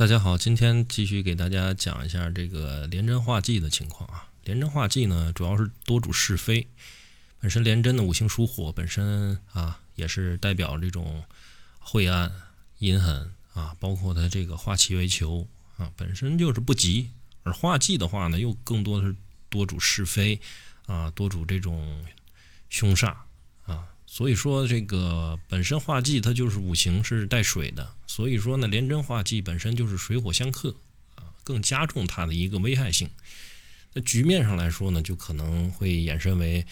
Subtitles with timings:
[0.00, 4.26] 大家好，今天继续给大家讲一下这个廉贞化忌的情况啊。
[4.44, 6.66] 廉贞化忌呢，主要是多主是非。
[7.38, 11.22] 本身廉贞的五行属火，本身啊也是代表这种
[11.78, 12.32] 晦暗、
[12.78, 15.46] 阴狠啊，包括它这个化气为囚
[15.76, 17.10] 啊，本身就是不吉。
[17.42, 19.14] 而化忌的话呢，又更多的是
[19.50, 20.40] 多主是非
[20.86, 22.02] 啊，多主这种
[22.70, 23.14] 凶煞
[23.66, 23.84] 啊。
[24.06, 30.74] 所以说，这个本身化忌它就是五行是带水的，所以说呢，廉贞化忌本身就是水火相克
[31.14, 33.08] 啊，更加重它的一个危害性。
[33.92, 36.66] 那局面上来说呢，就可能会衍生为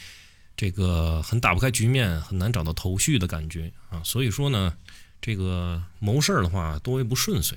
[0.57, 4.03] 这个很打不开局面，很难找到头绪的感觉啊。
[4.03, 4.77] 所以说呢，
[5.21, 7.57] 这个谋事儿的话多为不顺遂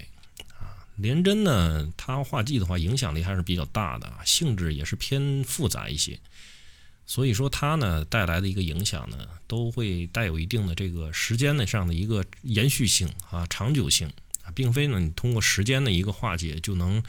[0.59, 0.85] 啊。
[0.98, 6.20] 廉贞呢，它化忌的话影响力还是比较大的，性质也是偏复杂一些。
[7.05, 14.07] 所以说它呢带来的一个影响呢，都会带有一定的这个时间的上的一个延续性啊、长久性
[14.43, 17.03] 啊，并非呢你通过时间的一个化解就能，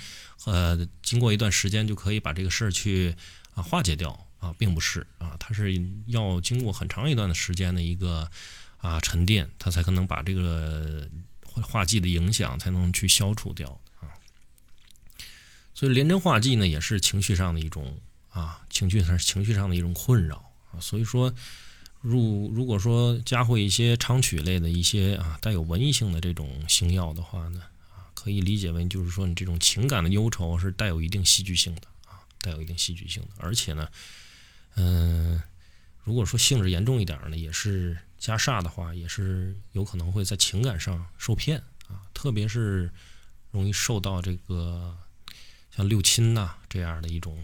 [0.45, 3.15] 呃，经过一段时间就可以把这个事儿去
[3.55, 8.29] 啊化解掉啊，并不是啊，它是要经过很长一段的时间的一个
[8.79, 11.09] 啊沉淀，它才可能把这个
[11.45, 14.11] 化剂的影响才能去消除掉啊。
[15.75, 18.01] 所以廉贞化忌呢，也是情绪上的一种。
[18.33, 21.35] 啊，情绪上情绪上的一种困扰啊，所以说，
[22.01, 33.87] 如如果说加会一些长曲类的一些啊带有文艺性的这种星耀的话呢，啊，可以理解为就是说你这种情感的忧愁是带有一定戏剧性的啊，带有一定戏剧性的，而且呢，
[34.77, 35.43] 嗯，
[36.03, 42.91] 如果说性质严重一点呢，也是加煞的话，也是有可能会在情感上受骗啊，特别是
[43.51, 44.97] 容易受到这个
[45.77, 47.39] 像六亲呐这样的一种。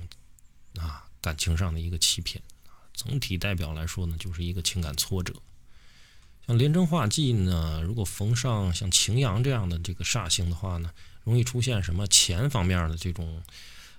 [0.79, 5.35] 啊，感情上的一个欺骗啊，总体代表来说呢，就是一个情感挫折。
[6.47, 10.91] 像廉贞化忌呢，如果逢上像擎羊这样的这个煞星的话呢，
[11.25, 13.43] 容易出现什么钱方面的这种，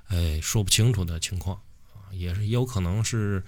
[0.08, 1.62] 哎，说不清楚的情况
[1.94, 3.44] 啊，也是有可能是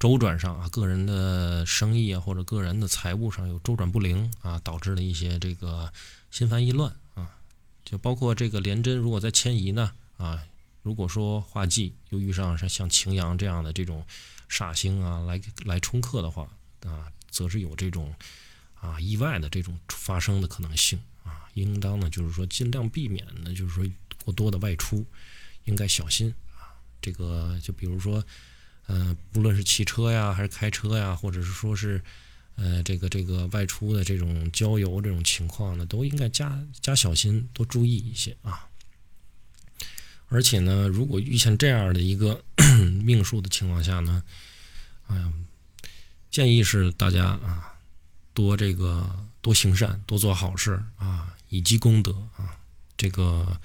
[0.00, 5.92] 周转上啊，个人的生意啊，或者个人的财务上有周转不灵啊，导致了一些这个
[6.32, 7.30] 心烦意乱啊，
[7.84, 10.42] 就包括这个廉贞如果在迁移呢啊。
[10.82, 14.04] 如果说化忌又遇上像像擎羊这样的这种
[14.48, 16.48] 煞星啊，来来冲克的话
[16.86, 18.14] 啊，则是有这种
[18.74, 23.84] 啊意外的这种发生的可能性啊，应当呢就是说尽量避免呢，就是说
[24.24, 25.04] 过多的外出，
[25.64, 26.72] 应该小心啊。
[27.02, 28.24] 这个就比如说，
[28.86, 32.02] 呃，不论是骑车呀，还是开车呀，或者是说是
[32.56, 38.66] 呃这个这个外出的这种郊游这种情况呢，都应该加加小心，多注意一些啊。
[40.32, 42.42] 而且呢，如果遇见这样的一个
[43.04, 44.22] 命数的情况下呢，
[45.08, 45.32] 哎呀，
[46.30, 47.74] 建议是大家啊，
[48.32, 52.56] 多这个多行善，多做好事啊，以积功德啊，
[52.96, 53.60] 这个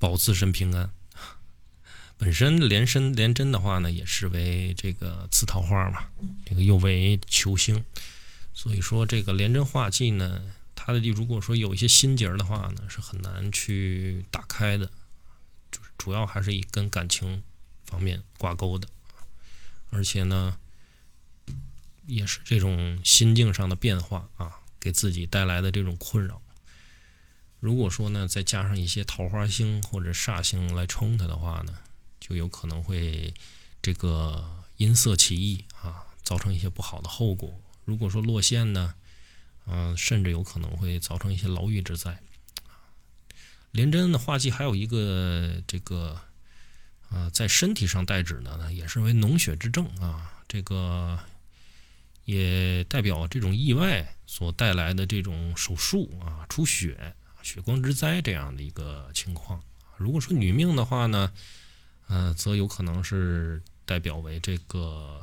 [0.00, 0.90] 保自身平安。
[2.18, 6.08] 本身连身连贞的话呢，也是为这个刺桃花嘛，
[6.44, 7.84] 这个又为求星，
[8.52, 10.42] 所以说这个连贞化忌呢，
[10.74, 14.90] 它的如果说有一些心结的话呢，是很难去打开的。
[16.00, 17.42] 主要还是以跟感情
[17.84, 18.88] 方面挂钩的，
[19.90, 20.56] 而且呢，
[22.06, 26.40] 也是这种心境上的变化啊，给自己带来的这种困扰。
[27.58, 31.78] 如果说呢，再加上一些桃花星或者煞星来冲它的话呢，
[32.18, 33.34] 就有可能会
[33.82, 37.60] 这个因色起意啊，造成一些不好的后果。
[37.84, 38.94] 如果说落线呢，
[39.66, 42.18] 嗯，甚至有可能会造成一些牢狱之灾。
[43.72, 46.20] 连贞的化忌还有一个这个，
[47.08, 51.16] 啊，在身体上代指的呢，也是为脓血之症啊，这个
[52.24, 59.62] 也代表这种意外所带来的这种手术啊、出血、血光之灾这样的一个情况。
[59.96, 61.32] 如果说女命的话呢，
[62.08, 65.22] 呃，则有可能是代表为这个，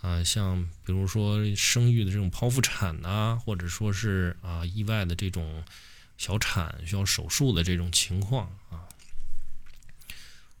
[0.00, 5.62] 啊，像比如说生育的这种剖腹产呐，或者说是啊意外的这种。
[6.22, 8.86] 小产需要手术的这种情况啊，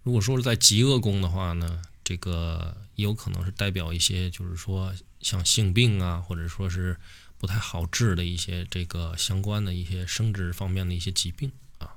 [0.02, 6.98] 如果说是在极恶宫的话呢，这个也有可能是代表一些，就是说像性病啊，或者说是
[7.38, 11.94] 不太好治的一些这个相关的一些生殖方面的一些疾病啊。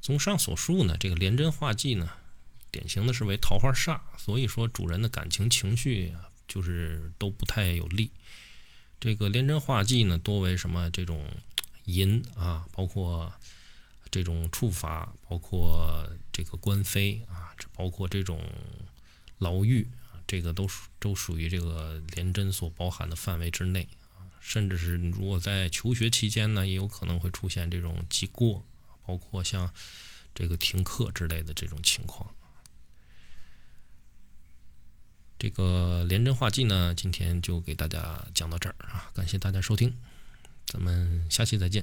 [0.00, 2.10] 综上所述呢，这个廉贞化忌呢，
[2.72, 8.10] 典型的是为桃花煞，所以说主人的感情情绪啊，就是都不太有利。
[8.98, 11.24] 这个廉贞化忌呢，多为什么这种？
[11.88, 13.32] 淫啊，包括
[14.10, 18.40] 这种处罚，包括这个官非啊，这包括这种
[19.38, 24.28] 牢狱啊，这个都属都属于这个廉贞所包含的范围之内啊。
[24.40, 28.64] 甚至是如果在求学期间呢，也有可能会出现这种记过，
[29.06, 29.72] 包括像
[30.34, 32.34] 这个停课之类的这种情况。
[35.38, 39.96] 这个廉贞化忌呢，今天就给大家讲到这儿啊，感谢大家收听，
[40.68, 41.82] 咱们下期再见。